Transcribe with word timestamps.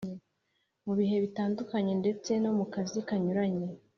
mu 0.85 0.93
bihe 0.99 1.15
bitandukanye 1.23 1.93
ndetse 2.01 2.31
no 2.43 2.51
mu 2.57 2.65
kazi 2.73 2.99
kanyuranye. 3.07 3.67